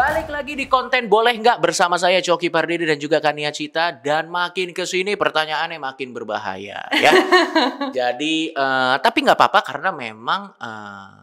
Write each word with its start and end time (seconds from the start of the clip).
Balik 0.00 0.32
lagi 0.32 0.56
di 0.56 0.64
konten 0.64 1.12
boleh 1.12 1.36
nggak 1.36 1.60
bersama 1.60 2.00
saya 2.00 2.24
Coki 2.24 2.48
Pardede 2.48 2.88
dan 2.88 2.96
juga 2.96 3.20
Kania 3.20 3.52
Cita 3.52 3.92
dan 3.92 4.32
makin 4.32 4.72
ke 4.72 4.88
sini 4.88 5.12
pertanyaannya 5.12 5.76
makin 5.76 6.16
berbahaya 6.16 6.88
ya. 6.88 7.12
Jadi 8.00 8.48
eh, 8.48 8.94
tapi 8.96 9.18
nggak 9.20 9.36
apa-apa 9.36 9.60
karena 9.60 9.92
memang 9.92 10.56
eh, 10.56 11.20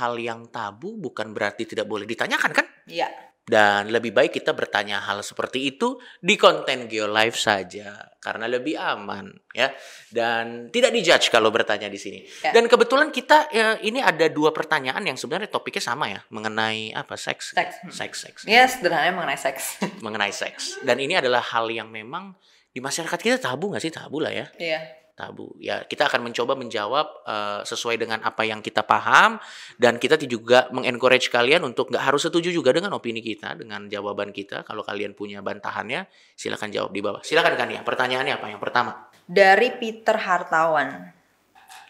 hal 0.00 0.16
yang 0.16 0.48
tabu 0.48 0.96
bukan 0.96 1.36
berarti 1.36 1.68
tidak 1.68 1.84
boleh 1.84 2.08
ditanyakan 2.08 2.56
kan? 2.56 2.64
Iya. 2.88 3.25
Dan 3.46 3.94
lebih 3.94 4.10
baik 4.10 4.34
kita 4.42 4.50
bertanya 4.58 4.98
hal 5.06 5.22
seperti 5.22 5.70
itu 5.70 6.02
di 6.18 6.34
konten 6.34 6.90
Geolive 6.90 7.38
saja 7.38 7.94
karena 8.18 8.50
lebih 8.50 8.74
aman 8.74 9.30
ya 9.54 9.70
dan 10.10 10.66
tidak 10.74 10.90
dijudge 10.90 11.30
kalau 11.30 11.54
bertanya 11.54 11.86
di 11.86 11.94
sini. 11.94 12.26
Ya. 12.42 12.50
Dan 12.50 12.66
kebetulan 12.66 13.14
kita 13.14 13.46
ya, 13.54 13.78
ini 13.86 14.02
ada 14.02 14.26
dua 14.26 14.50
pertanyaan 14.50 14.98
yang 15.06 15.14
sebenarnya 15.14 15.46
topiknya 15.46 15.78
sama 15.78 16.10
ya 16.10 16.26
mengenai 16.34 16.90
apa 16.90 17.14
seks 17.14 17.54
Seks. 17.54 17.86
seks 17.94 18.16
seks 18.26 18.40
Iya, 18.50 18.66
sederhananya 18.66 19.14
mengenai 19.14 19.38
seks. 19.38 19.78
mengenai 20.04 20.34
seks. 20.34 20.82
Dan 20.82 20.98
ini 20.98 21.14
adalah 21.14 21.38
hal 21.38 21.70
yang 21.70 21.86
memang 21.86 22.34
di 22.74 22.82
masyarakat 22.82 23.14
kita 23.22 23.38
tabu 23.38 23.70
nggak 23.70 23.80
sih? 23.86 23.94
Tabu 23.94 24.18
lah 24.18 24.34
ya, 24.34 24.50
Iya. 24.58 25.05
Tabu. 25.16 25.56
Ya 25.56 25.82
kita 25.82 26.06
akan 26.06 26.28
mencoba 26.28 26.52
menjawab 26.54 27.06
eh, 27.24 27.60
sesuai 27.64 27.96
dengan 27.96 28.20
apa 28.20 28.44
yang 28.44 28.60
kita 28.60 28.84
paham 28.84 29.40
dan 29.80 29.96
kita 29.96 30.20
juga 30.28 30.68
mengencourage 30.70 31.32
kalian 31.32 31.64
untuk 31.64 31.88
nggak 31.88 32.04
harus 32.04 32.28
setuju 32.28 32.52
juga 32.52 32.76
dengan 32.76 32.92
opini 32.92 33.24
kita, 33.24 33.56
dengan 33.56 33.88
jawaban 33.88 34.30
kita. 34.30 34.62
Kalau 34.62 34.84
kalian 34.84 35.16
punya 35.16 35.40
bantahannya, 35.40 36.04
silakan 36.36 36.68
jawab 36.68 36.92
di 36.92 37.00
bawah. 37.00 37.24
Silakan 37.24 37.56
kan 37.56 37.68
ya. 37.72 37.80
Pertanyaannya 37.80 38.34
apa? 38.36 38.46
Yang 38.52 38.60
pertama. 38.60 38.92
Dari 39.26 39.74
Peter 39.80 40.14
Hartawan. 40.14 41.16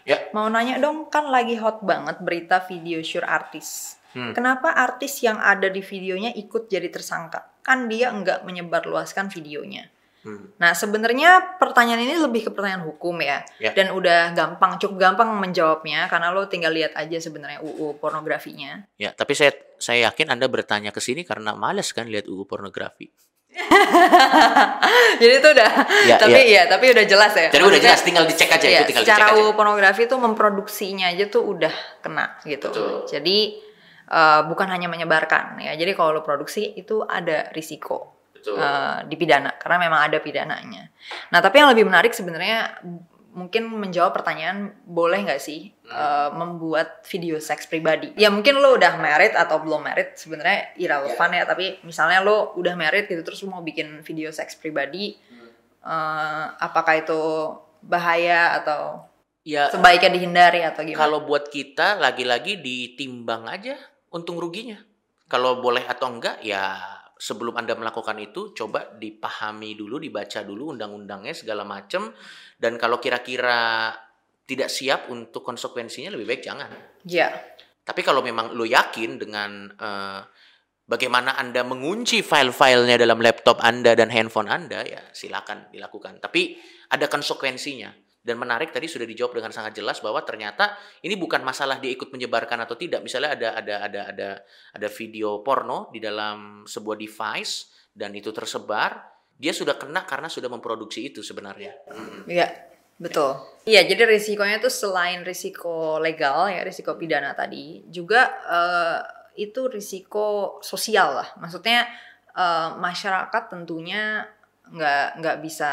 Ya. 0.06 0.30
Mau 0.30 0.46
nanya 0.46 0.78
dong, 0.78 1.10
kan 1.10 1.26
lagi 1.34 1.58
hot 1.58 1.82
banget 1.82 2.22
berita 2.22 2.62
video 2.62 3.02
sure 3.02 3.26
artis. 3.26 3.98
Hmm. 4.14 4.32
Kenapa 4.32 4.70
artis 4.70 5.18
yang 5.20 5.36
ada 5.42 5.66
di 5.66 5.82
videonya 5.82 6.30
ikut 6.30 6.70
jadi 6.70 6.88
tersangka? 6.88 7.58
Kan 7.66 7.90
dia 7.90 8.14
nggak 8.14 8.46
menyebarluaskan 8.46 9.28
videonya. 9.34 9.90
Hmm. 10.26 10.50
Nah, 10.58 10.74
sebenarnya 10.74 11.54
pertanyaan 11.62 12.02
ini 12.02 12.18
lebih 12.18 12.46
ke 12.46 12.50
pertanyaan 12.50 12.82
hukum 12.82 13.14
ya. 13.22 13.46
Ya. 13.62 13.70
Dan 13.78 13.94
udah 13.94 14.34
gampang, 14.34 14.74
cukup 14.82 14.98
gampang 14.98 15.30
menjawabnya 15.38 16.10
karena 16.10 16.34
lo 16.34 16.50
tinggal 16.50 16.74
lihat 16.74 16.98
aja 16.98 17.22
sebenarnya 17.22 17.62
UU 17.62 18.02
pornografinya. 18.02 18.82
Ya, 18.98 19.14
tapi 19.14 19.38
saya 19.38 19.54
saya 19.78 20.10
yakin 20.10 20.34
Anda 20.34 20.50
bertanya 20.50 20.90
ke 20.90 20.98
sini 20.98 21.22
karena 21.22 21.54
males 21.54 21.94
kan 21.94 22.10
lihat 22.10 22.26
UU 22.26 22.42
pornografi. 22.42 23.06
Jadi 25.22 25.32
itu 25.38 25.48
udah 25.48 25.70
Ya, 26.10 26.18
tapi 26.18 26.40
ya. 26.50 26.66
tapi 26.66 26.90
udah 26.90 27.06
jelas 27.06 27.32
ya. 27.38 27.48
Jadi 27.48 27.62
udah 27.62 27.80
jelas, 27.80 28.02
tinggal 28.02 28.26
dicek 28.26 28.50
aja 28.50 28.66
Iya, 28.66 28.82
itu 28.82 28.92
tinggal 28.92 29.04
dicek 29.06 29.14
secara 29.14 29.26
aja. 29.30 29.38
UU 29.38 29.50
pornografi 29.54 30.10
itu 30.10 30.16
memproduksinya 30.18 31.06
aja 31.14 31.24
tuh 31.30 31.54
udah 31.54 31.72
kena 32.02 32.34
gitu. 32.42 32.66
Betul. 32.74 33.06
Jadi 33.06 33.62
eh, 34.10 34.40
bukan 34.50 34.66
hanya 34.74 34.90
menyebarkan 34.90 35.62
ya. 35.62 35.78
Jadi 35.78 35.94
kalau 35.94 36.18
lo 36.18 36.22
produksi 36.26 36.74
itu 36.74 37.06
ada 37.06 37.46
risiko 37.54 38.15
Betul. 38.46 38.62
eh, 38.62 38.98
dipidana 39.10 39.50
karena 39.58 39.76
memang 39.90 40.00
ada 40.06 40.18
pidananya. 40.22 40.94
Nah 41.34 41.42
tapi 41.42 41.58
yang 41.58 41.74
lebih 41.74 41.82
menarik 41.82 42.14
sebenarnya 42.14 42.78
mungkin 43.36 43.68
menjawab 43.68 44.16
pertanyaan 44.16 44.72
boleh 44.88 45.28
nggak 45.28 45.42
sih 45.42 45.74
eh, 45.90 46.28
membuat 46.32 47.02
video 47.10 47.36
seks 47.42 47.66
pribadi? 47.66 48.14
Ya 48.14 48.30
mungkin 48.30 48.62
lo 48.62 48.78
udah 48.78 48.96
married 48.96 49.36
atau 49.36 49.60
belum 49.60 49.84
married 49.84 50.16
sebenarnya 50.16 50.72
irrelevant 50.78 51.32
ya. 51.36 51.44
Tapi 51.44 51.84
misalnya 51.84 52.24
lo 52.24 52.54
udah 52.56 52.72
married 52.78 53.10
gitu 53.10 53.20
terus 53.26 53.42
lo 53.44 53.52
mau 53.52 53.62
bikin 53.66 54.00
video 54.00 54.32
seks 54.32 54.56
pribadi, 54.56 55.18
eh, 55.84 56.44
apakah 56.56 56.94
itu 57.02 57.20
bahaya 57.84 58.56
atau 58.62 59.04
Ya, 59.46 59.70
sebaiknya 59.70 60.10
dihindari 60.18 60.58
atau 60.66 60.82
gimana? 60.82 61.06
Kalau 61.06 61.22
buat 61.22 61.46
kita 61.54 62.02
lagi-lagi 62.02 62.58
ditimbang 62.58 63.46
aja 63.46 63.78
untung 64.10 64.42
ruginya. 64.42 64.74
Kalau 65.30 65.62
boleh 65.62 65.86
atau 65.86 66.10
enggak 66.10 66.42
ya 66.42 66.95
sebelum 67.16 67.56
Anda 67.56 67.72
melakukan 67.72 68.20
itu 68.20 68.52
coba 68.52 68.92
dipahami 68.92 69.72
dulu, 69.72 69.96
dibaca 69.96 70.44
dulu 70.44 70.76
undang-undangnya 70.76 71.32
segala 71.32 71.64
macem 71.64 72.12
dan 72.60 72.76
kalau 72.76 73.00
kira-kira 73.00 73.92
tidak 74.46 74.70
siap 74.70 75.10
untuk 75.10 75.42
konsekuensinya 75.42 76.14
lebih 76.14 76.28
baik 76.28 76.42
jangan. 76.44 76.70
Ya, 77.02 77.34
Tapi 77.86 78.02
kalau 78.02 78.18
memang 78.22 78.54
lo 78.54 78.66
yakin 78.66 79.18
dengan 79.18 79.70
eh, 79.70 80.20
bagaimana 80.86 81.34
Anda 81.38 81.66
mengunci 81.66 82.22
file-filenya 82.22 82.98
dalam 82.98 83.18
laptop 83.18 83.58
Anda 83.62 83.94
dan 83.98 84.10
handphone 84.10 84.50
Anda, 84.50 84.86
ya 84.86 85.02
silakan 85.10 85.70
dilakukan. 85.70 86.22
Tapi 86.22 86.58
ada 86.90 87.06
konsekuensinya. 87.10 88.05
Dan 88.26 88.42
menarik 88.42 88.74
tadi 88.74 88.90
sudah 88.90 89.06
dijawab 89.06 89.38
dengan 89.38 89.54
sangat 89.54 89.78
jelas 89.78 90.02
bahwa 90.02 90.18
ternyata 90.26 90.74
ini 91.06 91.14
bukan 91.14 91.46
masalah 91.46 91.78
dia 91.78 91.94
ikut 91.94 92.10
menyebarkan 92.10 92.58
atau 92.66 92.74
tidak. 92.74 93.06
Misalnya 93.06 93.38
ada 93.38 93.48
ada 93.54 93.74
ada 93.86 94.00
ada 94.10 94.28
ada 94.74 94.88
video 94.90 95.46
porno 95.46 95.86
di 95.94 96.02
dalam 96.02 96.66
sebuah 96.66 96.98
device 96.98 97.70
dan 97.94 98.10
itu 98.18 98.34
tersebar, 98.34 98.98
dia 99.38 99.56
sudah 99.56 99.78
kena 99.80 100.04
karena 100.04 100.28
sudah 100.28 100.52
memproduksi 100.52 101.08
itu 101.08 101.24
sebenarnya. 101.24 101.72
Iya, 102.28 102.50
betul. 103.00 103.40
Iya, 103.64 103.88
jadi 103.88 104.04
risikonya 104.04 104.60
tuh 104.60 104.68
selain 104.68 105.24
risiko 105.24 105.96
legal 105.96 106.52
ya, 106.52 106.60
risiko 106.60 106.92
pidana 107.00 107.32
tadi, 107.32 107.88
juga 107.88 108.36
eh, 108.44 109.00
itu 109.40 109.70
risiko 109.72 110.58
sosial 110.60 111.24
lah. 111.24 111.28
Maksudnya 111.40 111.88
eh, 112.36 112.68
masyarakat 112.76 113.42
tentunya 113.48 114.28
nggak 114.66 115.22
nggak 115.22 115.36
bisa 115.46 115.70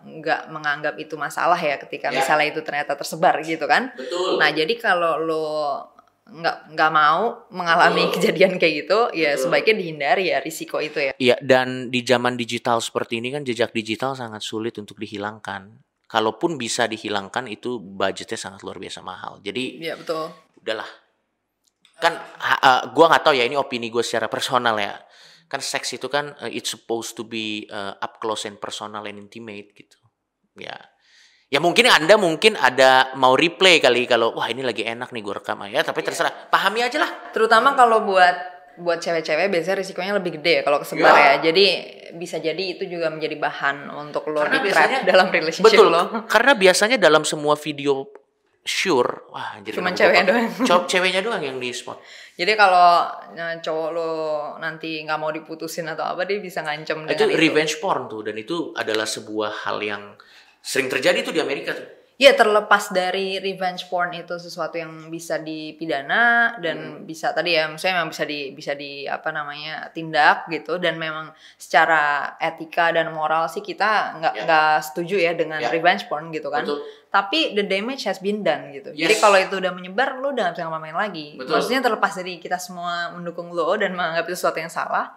nggak 0.00 0.48
menganggap 0.48 0.94
itu 0.96 1.12
masalah 1.20 1.60
ya 1.60 1.76
ketika 1.76 2.08
Ya. 2.08 2.24
misalnya 2.24 2.46
itu 2.48 2.60
ternyata 2.64 2.96
tersebar 2.96 3.36
gitu 3.44 3.68
kan. 3.68 3.92
Betul. 3.92 4.40
Nah, 4.40 4.48
jadi 4.48 4.74
kalau 4.80 5.20
lo 5.20 5.46
nggak 6.30 6.72
nggak 6.78 6.90
mau 6.94 7.42
mengalami 7.50 8.06
Betul. 8.06 8.14
kejadian 8.22 8.54
kayak 8.56 8.74
gitu, 8.86 8.98
ya 9.12 9.34
Betul. 9.34 9.42
sebaiknya 9.50 9.74
dihindari 9.82 10.24
ya 10.30 10.38
risiko 10.38 10.78
itu 10.78 11.02
ya. 11.02 11.12
Iya, 11.18 11.36
dan 11.42 11.90
di 11.90 12.00
zaman 12.06 12.38
digital 12.38 12.78
seperti 12.78 13.18
ini 13.18 13.34
kan 13.34 13.42
jejak 13.42 13.74
digital 13.74 14.14
sangat 14.14 14.40
sulit 14.40 14.78
untuk 14.78 14.96
dihilangkan. 14.96 15.82
Kalaupun 16.06 16.58
bisa 16.58 16.86
dihilangkan 16.90 17.46
itu 17.46 17.78
budgetnya 17.78 18.38
sangat 18.38 18.62
luar 18.66 18.78
biasa 18.78 18.98
mahal. 19.02 19.38
Jadi 19.42 19.78
Iya 19.84 19.94
betul. 19.98 20.30
udahlah. 20.58 20.88
Kan 22.00 22.16
uh, 22.16 22.82
gua 22.96 23.12
nggak 23.12 23.22
tahu 23.26 23.34
ya 23.36 23.44
ini 23.44 23.54
opini 23.54 23.92
gue 23.92 24.00
secara 24.00 24.26
personal 24.26 24.74
ya. 24.80 24.96
Kan 25.50 25.58
seks 25.58 25.98
itu 25.98 26.06
kan 26.06 26.30
uh, 26.38 26.46
it's 26.46 26.70
supposed 26.70 27.18
to 27.18 27.26
be 27.26 27.66
uh, 27.66 27.98
up 27.98 28.22
close 28.22 28.46
and 28.46 28.62
personal 28.62 29.02
and 29.02 29.18
intimate 29.18 29.74
gitu. 29.74 29.98
Ya. 30.54 30.78
Ya 31.50 31.58
mungkin 31.58 31.90
Anda 31.90 32.14
mungkin 32.14 32.54
ada 32.54 33.10
mau 33.18 33.34
replay 33.34 33.82
kali 33.82 34.06
kalau 34.06 34.30
wah 34.38 34.46
ini 34.46 34.62
lagi 34.62 34.86
enak 34.86 35.10
nih 35.10 35.18
gue 35.18 35.34
rekam 35.34 35.58
ya, 35.66 35.82
tapi 35.82 36.06
terserah. 36.06 36.30
Pahami 36.46 36.86
aja 36.86 37.02
lah. 37.02 37.10
Terutama 37.34 37.74
kalau 37.74 38.06
buat 38.06 38.36
buat 38.78 39.02
cewek-cewek 39.02 39.50
biasanya 39.50 39.82
risikonya 39.82 40.14
lebih 40.22 40.38
gede 40.38 40.52
ya 40.52 40.62
kalau 40.62 40.78
kesebar 40.78 41.10
Ya. 41.10 41.18
ya. 41.18 41.50
Jadi 41.50 41.66
bisa 42.14 42.38
jadi 42.38 42.78
itu 42.78 42.86
juga 42.86 43.10
menjadi 43.10 43.34
bahan 43.34 43.90
untuk 43.90 44.30
lo 44.30 44.46
Karena 44.46 44.62
di 44.62 44.70
biasanya- 44.70 45.02
dalam 45.02 45.26
relationship 45.34 45.66
Betul. 45.66 45.90
lo. 45.90 46.02
Karena 46.30 46.52
biasanya 46.54 46.96
dalam 47.02 47.26
semua 47.26 47.58
video 47.58 48.06
sure, 48.64 49.28
wah 49.32 49.56
anjir. 49.56 49.72
Cuman 49.72 49.96
ceweknya 49.96 50.24
doang. 50.28 50.48
Cowok 50.68 50.84
ceweknya 50.88 51.20
doang 51.24 51.40
yang 51.40 51.56
di 51.56 51.72
spot. 51.72 52.00
Jadi 52.36 52.52
kalau 52.56 53.08
eh, 53.36 53.60
cowok 53.60 53.88
lo 53.92 54.10
nanti 54.60 55.00
nggak 55.04 55.18
mau 55.20 55.32
diputusin 55.32 55.88
atau 55.88 56.04
apa 56.08 56.24
dia 56.24 56.40
bisa 56.40 56.64
ngancem 56.64 57.04
itu 57.08 57.24
itu. 57.28 57.36
revenge 57.36 57.76
porn 57.80 58.08
tuh 58.08 58.24
dan 58.24 58.36
itu 58.36 58.72
adalah 58.76 59.04
sebuah 59.04 59.68
hal 59.68 59.80
yang 59.84 60.02
sering 60.60 60.88
terjadi 60.88 61.24
tuh 61.24 61.32
di 61.36 61.40
Amerika 61.40 61.76
tuh. 61.76 61.99
Ya 62.20 62.36
terlepas 62.36 62.92
dari 62.92 63.40
revenge 63.40 63.88
porn 63.88 64.12
itu 64.12 64.36
sesuatu 64.36 64.76
yang 64.76 65.08
bisa 65.08 65.40
dipidana 65.40 66.52
Hmm. 66.52 66.60
dan 66.60 66.76
bisa 67.08 67.32
tadi 67.32 67.56
ya 67.56 67.64
maksudnya 67.64 67.96
memang 67.96 68.12
bisa 68.12 68.28
di 68.28 68.52
bisa 68.52 68.72
di 68.76 69.08
apa 69.08 69.32
namanya 69.32 69.88
tindak 69.96 70.44
gitu 70.52 70.76
dan 70.76 71.00
memang 71.00 71.32
secara 71.56 72.36
etika 72.36 72.92
dan 72.92 73.08
moral 73.16 73.48
sih 73.48 73.64
kita 73.64 74.20
nggak 74.20 74.34
Ya. 74.36 74.42
nggak 74.44 74.76
setuju 74.84 75.16
ya 75.16 75.32
dengan 75.32 75.64
Ya. 75.64 75.72
revenge 75.72 76.12
porn 76.12 76.28
gitu 76.28 76.52
kan. 76.52 76.68
Betul. 76.68 76.84
Tapi 77.08 77.56
the 77.56 77.64
damage 77.64 78.04
has 78.04 78.20
been 78.20 78.44
done 78.44 78.68
gitu. 78.68 78.92
Yes. 78.92 79.08
Jadi 79.08 79.14
kalau 79.16 79.38
itu 79.40 79.54
udah 79.56 79.72
menyebar 79.72 80.20
lo 80.20 80.30
udah 80.30 80.52
gak 80.52 80.60
bisa 80.60 80.62
ngapa-ngapain 80.62 80.98
lagi. 81.00 81.26
Betul. 81.40 81.56
Maksudnya 81.56 81.80
terlepas 81.82 82.12
dari 82.14 82.36
kita 82.36 82.60
semua 82.60 83.10
mendukung 83.10 83.48
lo 83.50 83.74
dan 83.74 83.96
menganggap 83.96 84.28
itu 84.28 84.36
sesuatu 84.36 84.60
yang 84.60 84.70
salah. 84.70 85.10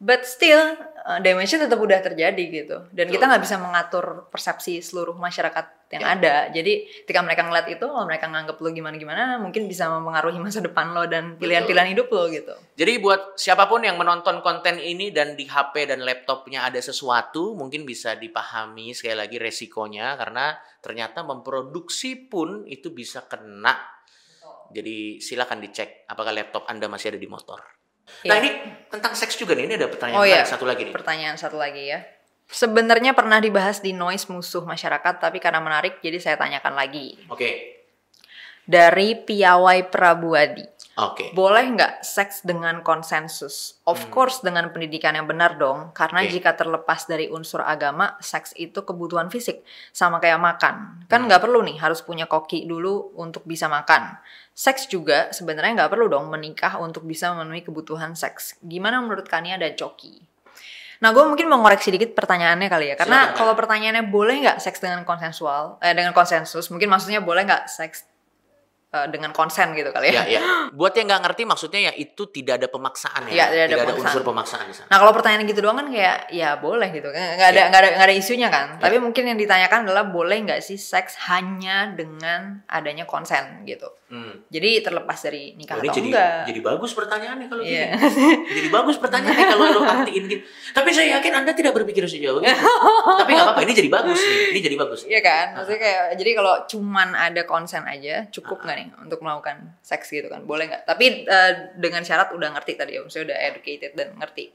But 0.00 0.24
still 0.24 0.76
uh, 1.04 1.20
damage-nya 1.20 1.68
tetap 1.68 1.76
udah 1.76 2.00
terjadi 2.00 2.44
gitu. 2.48 2.88
Dan 2.88 3.10
kita 3.10 3.24
Betul. 3.24 3.28
nggak 3.34 3.42
bisa 3.44 3.56
mengatur 3.58 4.04
persepsi 4.30 4.80
seluruh 4.80 5.12
masyarakat 5.12 5.75
yang 5.86 6.02
Ya. 6.02 6.08
ada. 6.12 6.34
Jadi 6.50 6.72
ketika 7.06 7.22
mereka 7.22 7.46
ngeliat 7.46 7.70
itu, 7.70 7.82
kalau 7.82 8.02
mereka 8.04 8.26
nganggap 8.26 8.58
lo 8.58 8.68
gimana-gimana, 8.68 9.38
mungkin 9.38 9.64
bisa 9.64 9.86
mempengaruhi 9.86 10.36
masa 10.36 10.58
depan 10.58 10.90
lo 10.90 11.06
dan 11.06 11.38
pilihan-pilihan 11.38 11.94
hidup 11.94 12.10
lo 12.10 12.26
gitu. 12.26 12.50
Jadi 12.74 12.98
buat 12.98 13.38
siapa 13.38 13.64
pun 13.64 13.80
yang 13.80 13.94
menonton 13.94 14.42
konten 14.42 14.76
ini 14.76 15.14
dan 15.14 15.38
di 15.38 15.46
HP 15.46 15.86
dan 15.86 16.02
laptopnya 16.02 16.66
ada 16.66 16.82
sesuatu, 16.82 17.54
mungkin 17.54 17.86
bisa 17.86 18.14
dipahami 18.14 18.90
sekali 18.92 19.14
lagi 19.14 19.38
resikonya 19.38 20.18
karena 20.18 20.54
ternyata 20.82 21.22
memproduksi 21.22 22.18
pun 22.26 22.66
itu 22.66 22.90
bisa 22.90 23.22
kena. 23.22 23.78
Jadi 24.66 25.22
silakan 25.22 25.62
dicek 25.62 26.02
apakah 26.06 26.34
laptop 26.34 26.66
Anda 26.66 26.90
masih 26.90 27.14
ada 27.14 27.20
di 27.20 27.30
motor. 27.30 27.62
Nah 28.26 28.34
Ya. 28.34 28.42
ini 28.42 28.50
tentang 28.86 29.14
seks 29.14 29.34
juga 29.34 29.54
nih, 29.54 29.66
ini 29.66 29.74
ada 29.74 29.86
pertanyaan 29.86 30.18
Oh 30.18 30.26
iya. 30.26 30.42
satu 30.42 30.62
lagi 30.62 30.86
nih. 30.86 30.94
Pertanyaan 30.94 31.34
satu 31.34 31.58
lagi 31.58 31.90
ya. 31.90 32.02
Sebenarnya 32.46 33.12
pernah 33.12 33.42
dibahas 33.42 33.82
di 33.82 33.90
noise 33.90 34.30
musuh 34.30 34.62
masyarakat, 34.62 35.18
tapi 35.18 35.42
karena 35.42 35.58
menarik, 35.58 35.98
jadi 35.98 36.18
saya 36.22 36.36
tanyakan 36.38 36.78
lagi. 36.78 37.18
Oke, 37.26 37.74
Dari 38.66 39.14
Piawai 39.14 39.86
Prabuadi. 39.86 40.76
Oke. 40.96 41.28
Boleh 41.36 41.76
nggak 41.76 42.00
seks 42.00 42.40
dengan 42.40 42.80
konsensus? 42.80 43.76
Of 43.84 44.08
course 44.08 44.40
dengan 44.40 44.72
pendidikan 44.72 45.12
yang 45.12 45.28
benar 45.28 45.60
dong. 45.60 45.92
Karena 45.92 46.24
Oke. 46.24 46.32
jika 46.32 46.56
terlepas 46.56 47.04
dari 47.04 47.28
unsur 47.28 47.60
agama, 47.60 48.16
seks 48.18 48.56
itu 48.56 48.80
kebutuhan 48.80 49.28
fisik. 49.28 49.60
Sama 49.92 50.18
kayak 50.24 50.40
makan. 50.40 51.04
Kan 51.04 51.28
nggak 51.28 51.44
perlu 51.44 51.60
nih 51.68 51.76
harus 51.78 52.00
punya 52.00 52.24
koki 52.24 52.64
dulu 52.64 53.12
untuk 53.20 53.44
bisa 53.44 53.68
makan. 53.68 54.16
Seks 54.56 54.88
juga 54.88 55.28
sebenarnya 55.36 55.84
nggak 55.84 55.92
perlu 55.92 56.08
dong 56.08 56.32
menikah 56.32 56.80
untuk 56.80 57.04
bisa 57.04 57.28
memenuhi 57.36 57.60
kebutuhan 57.60 58.16
seks. 58.16 58.56
Gimana 58.64 59.04
menurut 59.04 59.28
Kania 59.28 59.60
dan 59.60 59.76
Coki? 59.76 60.35
Nah, 61.04 61.12
gue 61.12 61.24
mungkin 61.28 61.46
mau 61.46 61.60
ngoreksi 61.60 61.92
dikit 61.92 62.16
pertanyaannya 62.16 62.68
kali 62.72 62.86
ya. 62.92 62.96
Karena 62.96 63.36
kalau 63.36 63.52
pertanyaannya 63.52 64.08
boleh 64.08 64.40
nggak 64.42 64.58
seks 64.58 64.80
dengan 64.80 65.04
konsensual, 65.04 65.76
eh, 65.84 65.92
dengan 65.92 66.16
konsensus, 66.16 66.72
mungkin 66.72 66.88
maksudnya 66.88 67.20
boleh 67.20 67.44
nggak 67.44 67.68
seks 67.68 68.15
eh, 68.88 69.06
dengan 69.08 69.30
konsen 69.30 69.72
gitu 69.72 69.90
kali 69.90 70.10
ya. 70.10 70.22
Ya, 70.22 70.38
ya. 70.38 70.40
Buat 70.78 70.94
yang 70.94 71.06
nggak 71.06 71.22
ngerti 71.24 71.42
maksudnya 71.44 71.80
ya 71.82 71.92
itu 71.92 72.22
tidak 72.28 72.58
ada 72.58 72.68
pemaksaan 72.68 73.22
ya. 73.26 73.32
Iya, 73.32 73.44
tidak 73.66 73.66
ada 73.66 73.76
pemaksaan. 73.84 74.02
unsur 74.06 74.22
pemaksaan 74.22 74.64
di 74.66 74.74
sana. 74.74 74.88
Nah 74.88 74.98
kalau 74.98 75.12
pertanyaan 75.12 75.44
gitu 75.44 75.60
doang 75.60 75.76
kan 75.76 75.88
kayak 75.88 76.18
ya 76.30 76.50
boleh 76.56 76.88
gitu 76.90 77.08
kan 77.08 77.36
nggak 77.36 77.48
ada 77.48 77.56
Iya. 77.56 77.66
nggak 77.68 77.80
ada 77.80 77.88
nggak 77.94 78.06
ada 78.06 78.14
isunya 78.14 78.48
kan. 78.48 78.66
Tapi 78.76 78.96
mungkin 78.96 79.24
yang 79.24 79.36
ditanyakan 79.36 79.78
adalah 79.84 80.04
boleh 80.04 80.38
nggak 80.42 80.60
sih 80.60 80.76
seks 80.76 81.18
hanya 81.26 81.90
dengan 81.90 82.62
adanya 82.66 83.04
konsen 83.04 83.64
gitu. 83.64 83.86
Hmm. 84.06 84.38
Jadi 84.46 84.86
terlepas 84.86 85.18
dari 85.18 85.58
nikah 85.58 85.74
Oh, 85.74 85.82
ini 85.82 85.90
atau 85.90 85.98
jadi 85.98 86.08
enggak. 86.08 86.42
jadi 86.46 86.60
bagus 86.62 86.90
pertanyaannya 86.94 87.46
kalau 87.50 87.62
Iya. 87.66 87.90
gini. 87.90 88.54
Jadi 88.54 88.68
bagus 88.70 88.96
pertanyaannya 88.96 89.46
kalau 89.48 89.64
lo 89.66 89.80
artiin 89.82 90.24
gitu. 90.26 90.42
Tapi 90.70 90.88
saya 90.90 91.18
yakin 91.18 91.32
Anda 91.34 91.50
tidak 91.52 91.74
berpikir 91.74 92.06
sejauh 92.06 92.38
itu. 92.38 92.46
Tapi 93.18 93.30
nggak 93.34 93.46
apa-apa, 93.50 93.66
ini 93.66 93.74
jadi 93.74 93.90
bagus 93.90 94.14
nih. 94.16 94.54
Ini 94.54 94.60
jadi 94.62 94.76
bagus. 94.78 95.00
Iya 95.04 95.20
kan, 95.20 95.46
maksudnya 95.54 95.80
kayak 95.80 96.02
jadi 96.16 96.30
kalau 96.32 96.54
cuman 96.66 97.08
ada 97.12 97.42
konsen 97.42 97.82
aja 97.82 98.30
cukup 98.30 98.62
nggak 98.62 98.76
nih 98.78 98.85
untuk 99.00 99.20
melakukan 99.20 99.74
seks 99.80 100.08
gitu 100.08 100.26
kan, 100.26 100.44
boleh 100.44 100.68
nggak? 100.68 100.82
Tapi 100.86 101.24
eh, 101.24 101.52
dengan 101.74 102.02
syarat 102.02 102.30
udah 102.30 102.54
ngerti 102.54 102.72
tadi 102.74 102.94
ya, 102.94 103.00
maksudnya 103.02 103.32
udah 103.34 103.38
educated 103.50 103.92
dan 103.94 104.14
ngerti 104.14 104.50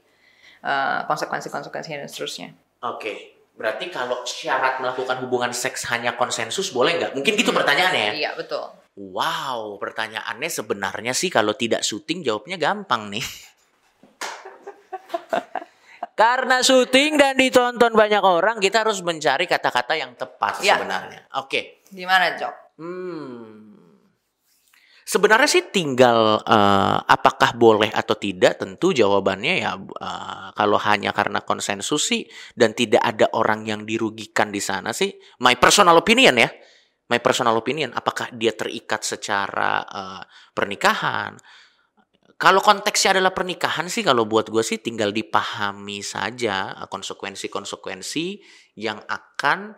eh, 0.62 1.00
konsekuensi-konsekuensinya 1.04 2.04
dan 2.04 2.08
seterusnya. 2.08 2.48
Oke. 2.82 3.36
Berarti 3.52 3.92
kalau 3.92 4.24
syarat 4.24 4.80
melakukan 4.80 5.20
hubungan 5.20 5.52
seks 5.52 5.84
hanya 5.92 6.16
konsensus 6.16 6.72
boleh 6.72 6.96
nggak? 6.96 7.12
Mungkin 7.12 7.32
gitu 7.36 7.52
pertanyaannya 7.52 8.02
ya. 8.02 8.12
Iya 8.16 8.30
betul. 8.32 8.64
Wow, 8.92 9.76
pertanyaannya 9.80 10.48
sebenarnya 10.48 11.12
sih 11.12 11.28
kalau 11.28 11.56
tidak 11.56 11.80
syuting 11.80 12.20
jawabnya 12.20 12.56
gampang 12.56 13.08
nih. 13.08 13.24
Karena 16.12 16.60
syuting 16.60 17.16
dan 17.16 17.34
ditonton 17.40 17.96
banyak 17.96 18.20
orang, 18.20 18.60
kita 18.60 18.84
harus 18.84 19.00
mencari 19.00 19.48
kata-kata 19.48 19.96
yang 19.96 20.12
tepat 20.12 20.60
Ya. 20.60 20.76
sebenarnya. 20.76 21.24
Oke. 21.40 21.80
Gimana 21.88 22.36
Jok? 22.36 22.54
Hmm. 22.76 23.31
Sebenarnya 25.12 25.44
sih 25.44 25.68
tinggal 25.68 26.40
eh, 26.40 26.98
apakah 27.04 27.52
boleh 27.52 27.92
atau 27.92 28.16
tidak 28.16 28.56
tentu 28.56 28.96
jawabannya 28.96 29.54
ya 29.60 29.76
eh, 29.76 30.48
kalau 30.56 30.80
hanya 30.80 31.12
karena 31.12 31.44
konsensus 31.44 32.08
sih 32.08 32.24
dan 32.56 32.72
tidak 32.72 33.04
ada 33.04 33.28
orang 33.36 33.68
yang 33.68 33.84
dirugikan 33.84 34.48
di 34.48 34.64
sana 34.64 34.96
sih 34.96 35.12
my 35.44 35.60
personal 35.60 36.00
opinion 36.00 36.40
ya. 36.40 36.48
My 37.12 37.20
personal 37.20 37.52
opinion 37.60 37.92
apakah 37.92 38.32
dia 38.32 38.56
terikat 38.56 39.04
secara 39.04 39.84
eh, 39.84 40.22
pernikahan? 40.56 41.36
Kalau 42.40 42.64
konteksnya 42.64 43.20
adalah 43.20 43.36
pernikahan 43.36 43.92
sih 43.92 44.00
kalau 44.00 44.24
buat 44.24 44.48
gue 44.48 44.64
sih 44.64 44.80
tinggal 44.80 45.12
dipahami 45.12 46.00
saja 46.00 46.72
konsekuensi-konsekuensi 46.88 48.40
yang 48.80 48.96
akan 48.96 49.76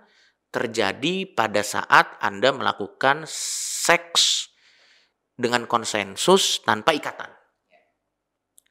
terjadi 0.55 1.35
pada 1.35 1.67
saat 1.67 2.23
Anda 2.23 2.55
melakukan 2.55 3.27
seks 3.27 4.54
dengan 5.35 5.67
konsensus 5.67 6.63
tanpa 6.63 6.95
ikatan. 6.95 7.31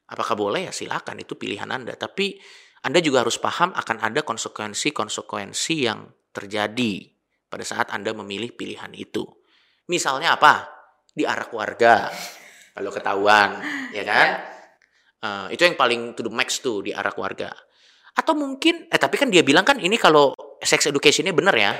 Apakah 0.08 0.36
boleh 0.36 0.68
ya 0.68 0.72
silakan 0.72 1.20
itu 1.20 1.36
pilihan 1.36 1.68
Anda, 1.68 1.96
tapi 1.96 2.36
Anda 2.84 3.00
juga 3.00 3.24
harus 3.24 3.40
paham 3.40 3.72
akan 3.72 3.96
ada 4.04 4.20
konsekuensi-konsekuensi 4.20 5.74
yang 5.80 6.04
terjadi 6.32 7.08
pada 7.48 7.64
saat 7.64 7.88
Anda 7.88 8.12
memilih 8.12 8.52
pilihan 8.52 8.92
itu. 8.92 9.24
Misalnya 9.88 10.36
apa? 10.36 10.68
Di 11.14 11.24
arah 11.24 11.48
keluarga. 11.48 12.12
Kalau 12.74 12.90
ketahuan, 12.90 13.62
ya 13.94 14.02
kan? 14.04 14.28
Eh, 15.24 15.46
itu 15.56 15.64
yang 15.64 15.78
paling 15.78 16.12
to 16.12 16.20
the 16.20 16.32
max 16.32 16.60
tuh 16.60 16.84
di 16.84 16.92
arah 16.92 17.14
keluarga. 17.14 17.48
Atau 18.12 18.36
mungkin, 18.36 18.90
eh 18.92 19.00
tapi 19.00 19.16
kan 19.16 19.32
dia 19.32 19.40
bilang 19.40 19.64
kan 19.64 19.80
ini 19.80 19.96
kalau 19.96 20.36
sex 20.60 20.84
educationnya 20.84 21.32
bener 21.32 21.56
ya, 21.56 21.72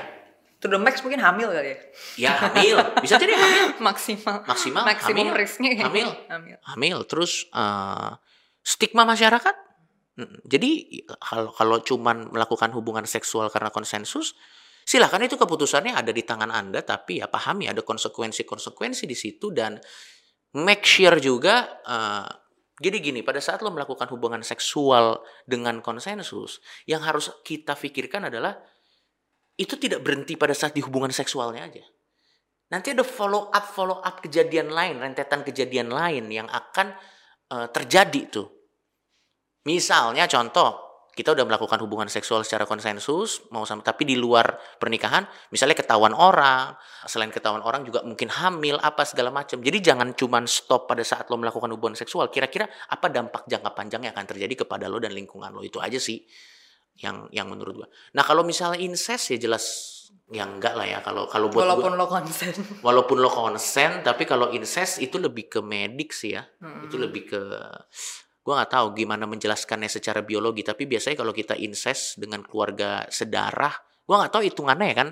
To 0.64 0.72
the 0.72 0.80
max 0.80 1.04
mungkin 1.04 1.20
hamil 1.20 1.52
kali 1.52 1.76
ya. 1.76 1.78
ya 2.16 2.32
hamil, 2.48 2.80
bisa 3.04 3.20
jadi 3.20 3.36
hamil, 3.36 3.76
Maksimal. 3.92 4.48
maksimal, 4.48 4.82
Maksimum 4.88 5.28
hamil, 5.28 5.36
risknya 5.36 5.70
kayaknya. 5.76 5.84
hamil, 5.92 6.08
hamil. 6.32 6.56
hamil. 6.64 6.98
Terus 7.04 7.44
eh, 7.52 8.10
stigma 8.64 9.04
masyarakat. 9.04 9.52
Mm, 10.16 10.40
Jadi 10.48 10.70
kalau 11.20 11.52
kalau 11.52 11.76
cuman 11.84 12.32
melakukan 12.32 12.72
hubungan 12.72 13.04
seksual 13.04 13.52
karena 13.52 13.68
konsensus, 13.68 14.32
silakan 14.88 15.28
itu 15.28 15.36
keputusannya 15.36 15.92
ada 15.92 16.16
di 16.16 16.24
tangan 16.24 16.48
anda, 16.48 16.80
tapi 16.80 17.20
ya 17.20 17.28
pahami 17.28 17.68
ada 17.68 17.84
konsekuensi-konsekuensi 17.84 19.04
di 19.04 19.16
situ 19.20 19.52
dan 19.52 19.76
make 20.56 20.88
sure 20.88 21.20
juga. 21.20 21.76
eh, 21.84 22.30
jadi 22.74 22.98
gini, 22.98 23.20
pada 23.22 23.38
saat 23.38 23.62
lo 23.62 23.70
melakukan 23.70 24.08
hubungan 24.10 24.40
seksual 24.42 25.22
dengan 25.46 25.78
konsensus, 25.78 26.58
yang 26.90 27.04
harus 27.06 27.30
kita 27.46 27.76
pikirkan 27.78 28.26
adalah 28.32 28.58
itu 29.54 29.74
tidak 29.78 30.02
berhenti 30.02 30.34
pada 30.34 30.52
saat 30.52 30.74
di 30.74 30.82
hubungan 30.82 31.14
seksualnya 31.14 31.66
aja. 31.70 31.84
Nanti 32.74 32.90
ada 32.90 33.06
follow 33.06 33.54
up 33.54 33.66
follow 33.70 34.02
up 34.02 34.18
kejadian 34.18 34.72
lain, 34.72 34.98
rentetan 34.98 35.46
kejadian 35.46 35.94
lain 35.94 36.26
yang 36.32 36.50
akan 36.50 36.90
eh, 37.54 37.68
terjadi 37.70 38.22
tuh. 38.34 38.48
Misalnya 39.64 40.26
contoh, 40.28 40.84
kita 41.14 41.30
udah 41.30 41.46
melakukan 41.46 41.78
hubungan 41.86 42.10
seksual 42.10 42.42
secara 42.42 42.66
konsensus, 42.66 43.46
mau 43.54 43.62
sama 43.62 43.86
tapi 43.86 44.02
di 44.02 44.18
luar 44.18 44.58
pernikahan, 44.82 45.22
misalnya 45.54 45.78
ketahuan 45.78 46.10
orang, 46.10 46.74
selain 47.06 47.30
ketahuan 47.30 47.62
orang 47.62 47.86
juga 47.86 48.02
mungkin 48.02 48.26
hamil 48.28 48.76
apa 48.82 49.06
segala 49.06 49.30
macam. 49.30 49.62
Jadi 49.62 49.78
jangan 49.78 50.10
cuman 50.18 50.44
stop 50.50 50.90
pada 50.90 51.06
saat 51.06 51.30
lo 51.30 51.38
melakukan 51.38 51.70
hubungan 51.70 51.94
seksual. 51.94 52.28
Kira-kira 52.34 52.66
apa 52.66 53.06
dampak 53.06 53.46
jangka 53.46 53.70
panjang 53.70 54.10
yang 54.10 54.12
akan 54.12 54.26
terjadi 54.26 54.66
kepada 54.66 54.90
lo 54.90 54.98
dan 54.98 55.14
lingkungan 55.14 55.54
lo 55.54 55.62
itu 55.62 55.78
aja 55.78 55.96
sih 56.02 56.18
yang 56.96 57.26
yang 57.30 57.46
menurut 57.46 57.74
gua. 57.76 57.88
Nah 58.12 58.22
kalau 58.22 58.42
misalnya 58.42 58.78
incest 58.78 59.30
ya 59.30 59.38
jelas 59.40 59.64
ya 60.26 60.42
enggak 60.42 60.72
lah 60.72 60.86
ya 60.86 60.98
kalau 60.98 61.26
kalau 61.26 61.48
buat 61.48 61.60
gua- 61.60 61.74
Walaupun 61.74 61.92
lo 61.94 62.06
konsen. 62.06 62.54
walaupun 62.86 63.18
lo 63.18 63.28
konsen 63.28 64.00
tapi 64.00 64.24
kalau 64.24 64.48
incest 64.50 64.98
itu 64.98 65.16
lebih 65.16 65.48
ke 65.48 65.60
medik 65.60 66.10
sih 66.10 66.32
ya 66.32 66.42
Hmm. 66.58 66.82
itu 66.82 66.96
lebih 66.96 67.22
ke 67.26 67.40
gua 68.40 68.54
nggak 68.58 68.72
tahu 68.72 68.86
gimana 68.94 69.24
menjelaskannya 69.24 69.86
secara 69.86 70.20
biologi 70.20 70.60
tapi 70.60 70.84
biasanya 70.84 71.16
kalau 71.16 71.32
kita 71.32 71.56
incest 71.56 72.16
dengan 72.16 72.40
keluarga 72.40 73.04
sedarah 73.08 73.72
gua 74.02 74.22
nggak 74.22 74.32
tahu 74.32 74.42
hitungannya 74.44 74.86
ya 74.86 74.96
kan 74.96 75.08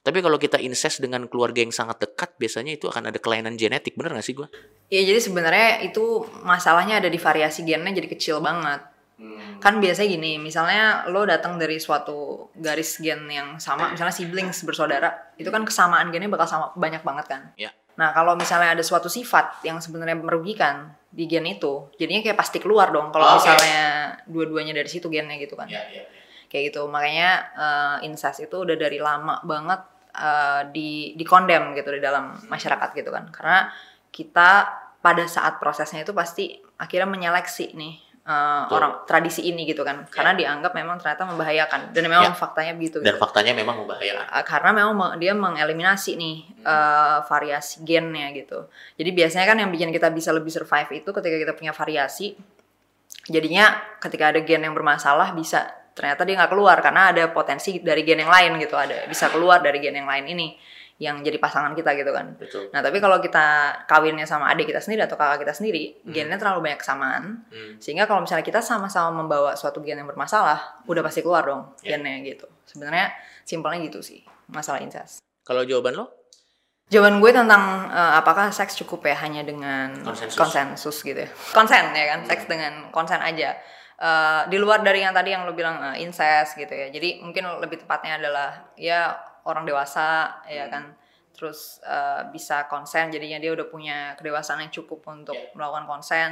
tapi 0.00 0.18
kalau 0.20 0.34
kita 0.36 0.58
incest 0.58 0.98
dengan 0.98 1.26
keluarga 1.26 1.58
yang 1.58 1.70
sangat 1.70 1.98
dekat 2.00 2.34
biasanya 2.36 2.74
itu 2.74 2.86
akan 2.86 3.10
ada 3.10 3.18
kelainan 3.18 3.54
genetik 3.54 3.94
bener 3.94 4.14
gak 4.14 4.22
sih 4.24 4.34
gua 4.34 4.46
Iya 4.86 5.02
jadi 5.04 5.18
sebenarnya 5.20 5.68
itu 5.84 6.04
masalahnya 6.40 6.98
ada 6.98 7.06
di 7.06 7.18
variasi 7.18 7.62
gennya 7.62 7.90
jadi 7.92 8.06
kecil 8.06 8.38
banget. 8.38 8.86
Kan 9.64 9.80
biasanya 9.80 10.08
gini, 10.12 10.36
misalnya 10.36 11.08
lo 11.08 11.24
datang 11.24 11.56
dari 11.56 11.80
suatu 11.80 12.52
garis 12.52 13.00
gen 13.00 13.24
yang 13.32 13.56
sama, 13.56 13.88
misalnya 13.88 14.12
siblings 14.12 14.60
bersaudara, 14.68 15.32
itu 15.40 15.48
kan 15.48 15.64
kesamaan 15.64 16.12
gennya 16.12 16.28
bakal 16.28 16.44
sama 16.44 16.66
banyak 16.76 17.00
banget 17.00 17.26
kan. 17.32 17.42
Ya. 17.56 17.72
Nah 17.96 18.12
kalau 18.12 18.36
misalnya 18.36 18.76
ada 18.76 18.84
suatu 18.84 19.08
sifat 19.08 19.64
yang 19.64 19.80
sebenarnya 19.80 20.20
merugikan 20.20 20.92
di 21.08 21.24
gen 21.24 21.48
itu, 21.48 21.88
jadinya 21.96 22.20
kayak 22.28 22.36
pasti 22.36 22.60
keluar 22.60 22.92
dong. 22.92 23.08
Kalau 23.08 23.40
Oke. 23.40 23.48
misalnya 23.48 24.12
dua-duanya 24.28 24.76
dari 24.76 24.88
situ 24.92 25.08
gennya 25.08 25.40
gitu 25.40 25.56
kan. 25.56 25.64
ya, 25.64 25.80
ya. 25.88 26.04
Kayak 26.52 26.76
gitu. 26.76 26.84
Makanya 26.92 27.30
eh, 27.56 27.96
incest 28.04 28.44
itu 28.44 28.52
udah 28.52 28.76
dari 28.76 29.00
lama 29.00 29.40
banget 29.48 29.80
eh, 30.12 30.62
di 30.76 31.16
di 31.16 31.24
condemn 31.24 31.72
gitu 31.72 31.88
di 31.88 32.04
dalam 32.04 32.36
masyarakat 32.52 32.92
gitu 32.92 33.08
kan. 33.08 33.32
Karena 33.32 33.72
kita 34.12 34.50
pada 35.00 35.24
saat 35.24 35.56
prosesnya 35.56 36.04
itu 36.04 36.12
pasti 36.12 36.60
akhirnya 36.76 37.08
menyeleksi 37.08 37.72
nih 37.72 38.05
Betul. 38.26 38.74
orang 38.82 38.92
tradisi 39.06 39.46
ini 39.46 39.62
gitu 39.70 39.86
kan. 39.86 40.02
Karena 40.10 40.34
dianggap 40.34 40.74
memang 40.74 40.98
ternyata 40.98 41.22
membahayakan 41.30 41.94
dan 41.94 42.02
memang 42.10 42.26
Ya. 42.26 42.34
faktanya 42.34 42.74
begitu. 42.74 42.98
dan 42.98 43.14
gitu. 43.14 43.22
faktanya 43.22 43.54
memang 43.54 43.78
membahayakan 43.86 44.26
Uh, 44.26 44.42
karena 44.42 44.70
memang 44.74 44.94
me- 44.98 45.14
dia 45.22 45.32
mengeliminasi 45.32 46.18
nih 46.18 46.36
uh, 46.66 47.22
variasi 47.22 47.86
gennya 47.86 48.34
gitu. 48.34 48.66
Jadi 48.98 49.10
biasanya 49.14 49.46
kan 49.46 49.56
yang 49.62 49.70
bikin 49.70 49.94
kita 49.94 50.10
bisa 50.10 50.34
lebih 50.34 50.50
survive 50.50 50.90
itu 50.90 51.10
ketika 51.14 51.36
kita 51.38 51.52
punya 51.54 51.70
variasi. 51.70 52.34
Jadinya 53.26 53.74
ketika 53.98 54.34
ada 54.34 54.42
gen 54.42 54.62
yang 54.66 54.74
bermasalah 54.74 55.34
bisa 55.34 55.66
ternyata 55.96 56.22
dia 56.28 56.36
nggak 56.36 56.52
keluar 56.52 56.76
karena 56.84 57.10
ada 57.14 57.32
potensi 57.32 57.80
dari 57.80 58.04
gen 58.04 58.20
yang 58.20 58.30
lain 58.30 58.60
gitu 58.60 58.76
ada 58.76 59.08
bisa 59.08 59.32
keluar 59.32 59.64
dari 59.64 59.80
gen 59.80 59.96
yang 59.96 60.04
lain 60.04 60.28
ini 60.28 60.52
yang 60.96 61.20
jadi 61.20 61.36
pasangan 61.36 61.72
kita 61.72 61.92
gitu 61.92 62.08
kan. 62.08 62.32
betul 62.34 62.68
Nah 62.70 62.80
tapi 62.80 62.96
kalau 62.98 63.18
kita 63.18 63.44
kawinnya 63.84 64.24
sama 64.24 64.48
adik 64.48 64.66
kita 64.66 64.80
sendiri 64.80 65.04
atau 65.04 65.14
kakak 65.14 65.44
kita 65.44 65.52
sendiri, 65.52 66.00
gennya 66.04 66.36
terlalu 66.36 66.64
banyak 66.64 66.80
kesamaan, 66.80 67.44
Hmm. 67.46 67.76
sehingga 67.76 68.04
kalau 68.04 68.20
misalnya 68.20 68.40
kita 68.42 68.60
sama-sama 68.60 69.12
membawa 69.14 69.52
suatu 69.52 69.80
gen 69.80 69.98
yang 69.98 70.06
bermasalah, 70.06 70.80
udah 70.84 71.02
pasti 71.02 71.20
keluar 71.20 71.44
dong 71.44 71.76
Ya. 71.80 71.94
gennya 71.94 72.16
gitu. 72.22 72.48
Sebenarnya 72.64 73.12
simpelnya 73.42 73.80
gitu 73.82 74.00
sih 74.00 74.20
masalah 74.48 74.80
incest. 74.80 75.20
kalau 75.42 75.62
jawaban 75.62 75.94
lo 75.94 76.06
Jawaban 76.86 77.18
gue 77.18 77.30
tentang 77.30 77.62
eh, 77.88 78.12
apakah 78.14 78.48
seks 78.48 78.78
cukup 78.78 79.02
ya 79.04 79.18
hanya 79.18 79.42
dengan 79.42 79.90
Konsensus. 80.00 80.38
konsensus 80.38 80.96
gitu 81.02 81.18
ya. 81.18 81.30
Konsen 81.50 81.90
ya 81.90 82.14
kan, 82.14 82.22
seks 82.24 82.46
dengan 82.46 82.88
konsen 82.88 83.18
aja. 83.18 83.58
Eh, 83.96 84.40
di 84.46 84.56
luar 84.56 84.80
dari 84.80 85.02
yang 85.02 85.10
tadi 85.10 85.34
yang 85.34 85.42
lo 85.42 85.50
bilang 85.50 85.82
eh, 85.84 86.00
incest 86.00 86.54
gitu 86.54 86.70
ya. 86.70 86.86
Jadi 86.88 87.18
mungkin 87.20 87.42
lebih 87.58 87.82
tepatnya 87.82 88.22
adalah 88.22 88.70
ya 88.76 89.18
orang 89.46 89.64
dewasa 89.64 90.42
ya 90.50 90.66
kan. 90.66 90.92
Terus 91.32 91.78
eh, 91.84 92.22
bisa 92.32 92.64
konsen 92.66 93.08
jadinya 93.08 93.38
dia 93.38 93.52
udah 93.52 93.66
punya 93.68 94.16
kedewasaan 94.18 94.66
yang 94.66 94.72
cukup 94.72 95.04
untuk 95.06 95.36
Ya. 95.36 95.52
melakukan 95.54 95.86
konsen 95.86 96.30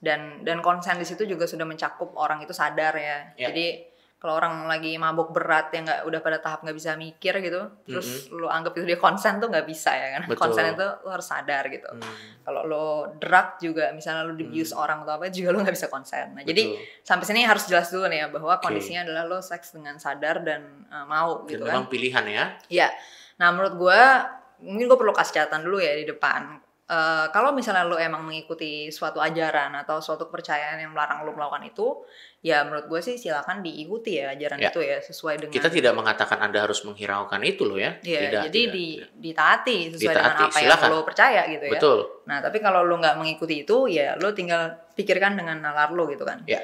dan 0.00 0.44
dan 0.44 0.58
konsen 0.60 0.96
di 0.96 1.06
situ 1.06 1.24
juga 1.24 1.44
sudah 1.44 1.64
mencakup 1.64 2.12
orang 2.16 2.42
itu 2.42 2.52
sadar 2.52 2.94
ya. 2.96 3.32
Ya. 3.36 3.48
Jadi 3.50 3.93
kalau 4.22 4.40
orang 4.40 4.64
lagi 4.64 4.96
mabuk 4.96 5.36
berat 5.36 5.68
yang 5.76 5.84
nggak 5.84 6.08
udah 6.08 6.20
pada 6.24 6.40
tahap 6.40 6.64
nggak 6.64 6.72
bisa 6.72 6.96
mikir 6.96 7.44
gitu, 7.44 7.60
terus 7.84 8.32
lu 8.32 8.48
anggap 8.48 8.72
itu 8.80 8.88
dia 8.88 8.96
konsen 8.96 9.36
tuh 9.36 9.52
nggak 9.52 9.68
bisa 9.68 9.92
ya 9.92 10.16
kan? 10.16 10.22
Betul. 10.24 10.40
Konsen 10.48 10.64
itu 10.72 10.86
lu 11.04 11.08
harus 11.12 11.26
sadar 11.28 11.68
gitu. 11.68 11.88
Hmm, 11.92 12.40
Kalau 12.40 12.64
lo 12.64 12.86
drug 13.20 13.60
juga, 13.60 13.92
misalnya 13.92 14.24
lo 14.24 14.32
di-abuse 14.32 14.72
orang 14.72 15.04
atau 15.04 15.20
apa 15.20 15.28
juga 15.28 15.52
lo 15.52 15.60
nggak 15.60 15.76
bisa 15.76 15.92
konsen. 15.92 16.40
Nah, 16.40 16.42
jadi 16.42 16.62
Betul. 16.72 17.04
sampai 17.04 17.24
sini 17.28 17.40
harus 17.44 17.68
jelas 17.68 17.92
dulu 17.92 18.08
nih 18.08 18.18
ya 18.24 18.26
bahwa 18.32 18.56
kondisinya 18.64 19.04
adalah 19.04 19.22
lo 19.28 19.38
seks 19.44 19.76
dengan 19.76 20.00
sadar 20.00 20.40
dan 20.40 20.88
uh, 20.88 21.04
mau 21.04 21.44
Dan 21.44 21.60
gitu 21.60 21.64
memang 21.68 21.84
kan. 21.84 21.92
pilihan 21.92 22.24
ya. 22.24 22.44
Iya. 22.72 22.88
Nah, 23.44 23.52
menurut 23.52 23.76
gua 23.76 24.00
mungkin 24.64 24.88
gue 24.88 24.96
perlu 24.96 25.12
kasih 25.12 25.44
catatan 25.44 25.68
dulu 25.68 25.84
ya 25.84 25.92
di 26.00 26.08
depan. 26.08 26.63
Eh, 26.84 27.26
kalau 27.32 27.56
misalnya 27.56 27.88
lo 27.88 27.96
emang 27.96 28.28
mengikuti 28.28 28.92
suatu 28.92 29.16
ajaran 29.16 29.72
atau 29.72 30.04
suatu 30.04 30.28
kepercayaan 30.28 30.76
yang 30.76 30.92
melarang 30.92 31.24
lo 31.24 31.32
melakukan 31.32 31.64
itu, 31.64 32.04
ya 32.44 32.60
menurut 32.60 32.92
gue 32.92 33.00
sih 33.00 33.16
silakan 33.16 33.64
diikuti 33.64 34.20
ya 34.20 34.36
ajaran 34.36 34.60
Ya. 34.60 34.68
itu 34.68 34.84
ya 34.84 35.00
sesuai 35.00 35.40
dengan 35.40 35.56
Kita 35.56 35.72
tidak 35.72 35.96
mengatakan 35.96 36.44
Anda 36.44 36.60
harus 36.60 36.84
menghiraukan 36.84 37.40
itu 37.40 37.64
loh 37.64 37.80
ya. 37.80 37.96
Iya, 38.04 38.20
Tidak, 38.28 38.42
jadi 38.52 38.60
tidak, 38.68 38.74
di, 38.76 38.86
tidak. 39.00 39.08
ditaati 39.16 39.76
sesuai 39.96 40.12
Ditaati, 40.12 40.28
dengan 40.28 40.44
apa 40.52 40.58
silakan. 40.60 40.84
yang 40.84 40.92
lo 40.92 41.08
percaya 41.08 41.40
gitu 41.48 41.64
ya. 41.64 41.72
Betul. 41.72 41.98
Nah, 42.28 42.38
tapi 42.44 42.58
kalau 42.60 42.80
lo 42.84 42.94
nggak 43.00 43.16
mengikuti 43.16 43.54
itu, 43.64 43.76
ya 43.88 44.08
lo 44.20 44.28
tinggal 44.36 44.62
pikirkan 44.92 45.40
dengan 45.40 45.56
nalar 45.64 45.88
lo 45.88 46.04
gitu 46.04 46.28
kan. 46.28 46.44
Ya. 46.44 46.60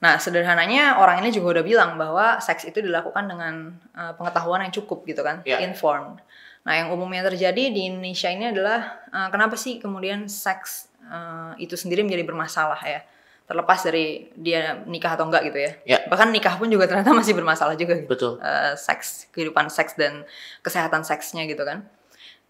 Nah, 0.00 0.16
sederhananya 0.16 0.96
orang 0.96 1.20
ini 1.20 1.28
juga 1.28 1.60
udah 1.60 1.64
bilang 1.68 2.00
bahwa 2.00 2.40
seks 2.40 2.64
itu 2.64 2.80
dilakukan 2.80 3.28
dengan 3.28 3.76
uh, 3.92 4.16
pengetahuan 4.16 4.64
yang 4.64 4.72
cukup 4.72 5.04
gitu 5.04 5.20
kan, 5.20 5.44
Ya. 5.44 5.60
informed. 5.60 6.24
Nah, 6.60 6.74
yang 6.76 6.88
umumnya 6.92 7.24
terjadi 7.24 7.72
di 7.72 7.88
Indonesia 7.88 8.28
ini 8.28 8.52
adalah 8.52 9.00
uh, 9.10 9.28
kenapa 9.32 9.56
sih 9.56 9.80
kemudian 9.80 10.28
seks 10.28 10.92
uh, 11.08 11.56
itu 11.56 11.72
sendiri 11.74 12.04
menjadi 12.04 12.24
bermasalah 12.28 12.80
ya? 12.84 13.00
Terlepas 13.48 13.82
dari 13.82 14.30
dia 14.38 14.78
nikah 14.86 15.18
atau 15.18 15.26
enggak 15.26 15.50
gitu 15.50 15.58
ya. 15.58 15.72
Ya. 15.82 15.98
Bahkan 16.06 16.30
nikah 16.30 16.54
pun 16.54 16.70
juga 16.70 16.86
ternyata 16.86 17.10
masih 17.10 17.34
bermasalah 17.34 17.74
juga 17.74 17.98
gitu 17.98 18.06
Betul. 18.06 18.32
eh, 18.38 18.78
seks 18.78 19.26
kehidupan 19.34 19.66
seks 19.66 19.98
dan 19.98 20.22
kesehatan 20.62 21.02
seksnya 21.02 21.50
gitu 21.50 21.66
kan 21.66 21.82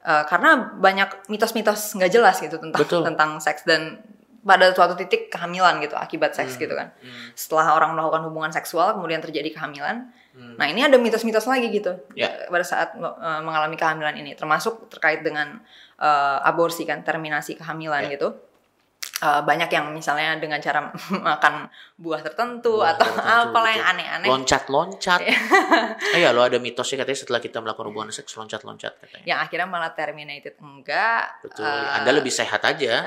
Eh, 0.01 0.25
karena 0.25 0.73
banyak 0.81 1.29
mitos-mitos 1.29 1.93
nggak 1.93 2.09
jelas 2.09 2.41
gitu 2.41 2.57
tentang 2.57 2.81
Betul. 2.81 3.05
tentang 3.05 3.37
seks 3.37 3.69
dan 3.69 4.01
pada 4.41 4.73
suatu 4.73 4.97
titik 4.97 5.29
kehamilan 5.29 5.79
gitu 5.81 5.93
akibat 5.95 6.33
seks 6.33 6.57
gitu 6.57 6.73
kan 6.73 6.91
Hmm. 6.97 7.29
setelah 7.35 7.77
orang 7.77 7.93
melakukan 7.93 8.25
hubungan 8.25 8.49
seksual 8.49 8.97
kemudian 8.97 9.21
terjadi 9.21 9.53
kehamilan 9.53 10.09
Hmm. 10.31 10.55
nah 10.57 10.65
ini 10.65 10.81
ada 10.81 10.95
mitos-mitos 10.97 11.45
lagi 11.45 11.69
gitu 11.69 11.91
Ya. 12.15 12.31
eh, 12.31 12.49
pada 12.49 12.63
saat 12.63 12.95
eh, 12.95 13.41
mengalami 13.43 13.75
kehamilan 13.75 14.15
ini 14.15 14.33
termasuk 14.33 14.89
terkait 14.89 15.21
dengan 15.21 15.61
eh, 16.01 16.39
aborsi 16.43 16.85
kan 16.85 17.05
terminasi 17.05 17.57
kehamilan 17.57 18.09
Ya. 18.09 18.17
gitu 18.17 18.33
Eh, 19.21 19.43
banyak 19.45 19.69
yang 19.69 19.93
misalnya 19.93 20.33
dengan 20.41 20.57
cara 20.59 20.89
makan 21.29 21.69
buah 22.01 22.25
tertentu 22.25 22.81
Buah 22.81 22.97
atau 22.97 23.05
apalah 23.53 23.69
yang 23.69 23.85
aneh-aneh 23.85 24.25
Loncat-loncat. 24.25 25.21
Iya, 26.17 26.33
lo 26.35 26.41
ada 26.41 26.57
mitosnya 26.57 27.05
katanya 27.05 27.21
setelah 27.21 27.37
kita 27.37 27.61
melakukan 27.61 27.93
hubungan 27.93 28.09
seks 28.09 28.33
loncat-loncat 28.33 28.97
katanya. 28.97 29.25
yang 29.29 29.39
akhirnya 29.45 29.69
malah 29.69 29.93
terminated 29.93 30.57
enggak 30.57 31.37
Betul. 31.45 31.69
eh, 31.69 31.97
Anda 32.01 32.17
lebih 32.17 32.33
sehat 32.33 32.65
aja. 32.65 33.05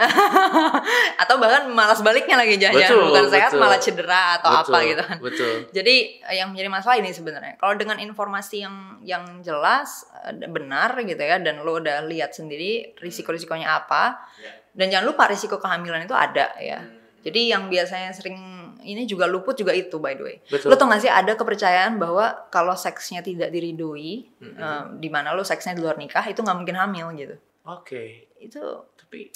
atau 1.18 1.42
bahkan 1.42 1.66
malas 1.74 2.06
baliknya 2.06 2.38
lagi 2.38 2.62
jangan 2.62 2.78
Betul, 2.86 3.04
bukan 3.10 3.26
sehat 3.34 3.50
betul. 3.50 3.62
malah 3.66 3.80
cedera 3.82 4.24
atau 4.38 4.50
betul, 4.52 4.70
apa 4.70 4.78
gitu 4.86 5.02
kan 5.02 5.18
Betul. 5.18 5.54
jadi 5.74 5.96
eh, 6.30 6.36
yang 6.38 6.54
menjadi 6.54 6.70
masalah 6.70 6.96
ini 7.02 7.10
sebenarnya 7.10 7.58
kalau 7.58 7.74
dengan 7.74 7.98
informasi 7.98 8.62
yang 8.62 8.76
yang 9.02 9.24
jelas 9.42 10.06
benar 10.30 10.94
gitu 11.02 11.18
ya 11.18 11.42
dan 11.42 11.66
lo 11.66 11.82
udah 11.82 12.06
lihat 12.06 12.38
sendiri 12.38 12.94
risiko-risikonya 12.98 13.66
apa 13.76 14.30
Ya. 14.38 14.63
Dan 14.74 14.90
jangan 14.90 15.06
lupa 15.08 15.30
risiko 15.30 15.58
kehamilan 15.58 16.04
itu 16.04 16.14
ada 16.14 16.54
ya 16.58 16.82
Hmm. 16.82 17.22
jadi 17.22 17.56
yang 17.56 17.64
biasanya 17.70 18.12
sering 18.12 18.36
ini 18.84 19.08
juga 19.08 19.24
luput 19.26 19.56
juga 19.56 19.72
itu 19.72 19.96
by 19.96 20.12
the 20.14 20.24
way 20.26 20.36
Betul. 20.44 20.68
lo 20.68 20.76
tau 20.76 20.92
gak 20.92 21.00
sih 21.00 21.08
ada 21.08 21.34
kepercayaan 21.34 21.96
bahwa 21.96 22.50
kalau 22.52 22.76
seksnya 22.76 23.24
tidak 23.24 23.48
diridoi 23.48 24.28
Mm-mm. 24.44 24.60
eh, 24.60 24.84
di 25.00 25.08
mana 25.08 25.32
lo 25.32 25.40
seksnya 25.40 25.72
di 25.72 25.80
luar 25.80 25.96
nikah 25.96 26.28
itu 26.28 26.44
nggak 26.44 26.58
mungkin 26.58 26.76
hamil 26.76 27.08
gitu 27.16 27.36
Oke. 27.64 28.28
itu 28.44 28.60
Tapi 29.00 29.32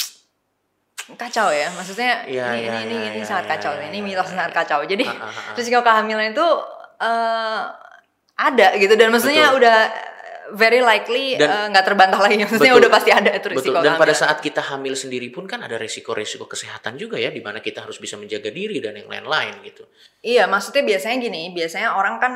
kacau 1.16 1.48
ya 1.48 1.72
maksudnya 1.72 2.28
Iya, 2.28 2.46
ini, 2.52 2.60
iya, 2.60 2.72
ini, 2.84 2.96
iya, 3.00 3.08
ini 3.16 3.20
iya, 3.22 3.26
sangat 3.26 3.46
iya, 3.48 3.52
kacau 3.56 3.72
iya, 3.80 3.84
ini 3.88 3.98
iya, 3.98 4.04
mitos 4.04 4.28
iya, 4.28 4.36
sangat 4.36 4.52
iya. 4.52 4.60
kacau 4.60 4.80
jadi 4.84 5.06
Ah, 5.08 5.16
ah, 5.16 5.32
ah, 5.32 5.54
risiko 5.56 5.80
kehamilan 5.80 6.28
itu 6.36 6.48
eh, 7.00 7.62
ada 8.36 8.68
gitu 8.76 8.94
dan 9.00 9.08
maksudnya 9.10 9.48
Betul. 9.48 9.60
udah 9.64 9.78
very 10.54 10.80
likely 10.80 11.36
eh, 11.36 11.66
nggak 11.72 11.86
terbantah 11.86 12.20
lagi 12.22 12.40
maksudnya 12.48 12.76
Betul. 12.76 12.84
udah 12.86 12.92
pasti 12.92 13.12
ada 13.12 13.30
itu 13.34 13.48
risiko 13.52 13.80
Betul. 13.80 13.86
Dan 13.88 13.94
pada 14.00 14.14
saat 14.14 14.38
kita 14.40 14.62
hamil 14.74 14.94
sendiri 14.94 15.28
pun 15.34 15.44
kan 15.50 15.64
ada 15.64 15.76
resiko-resiko 15.76 16.48
kesehatan 16.48 16.96
juga 16.96 17.20
ya, 17.20 17.34
di 17.34 17.42
mana 17.44 17.60
kita 17.60 17.84
harus 17.84 17.98
bisa 18.00 18.16
menjaga 18.16 18.54
diri 18.54 18.80
dan 18.80 18.96
yang 18.96 19.10
lain-lain 19.10 19.60
gitu. 19.66 19.84
iya 20.24 20.50
maksudnya 20.50 20.84
biasanya 20.84 21.18
gini 21.24 21.54
biasanya 21.56 21.96
orang 21.96 22.16
kan 22.18 22.34